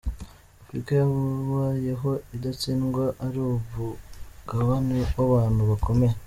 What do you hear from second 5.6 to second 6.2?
bakomeye.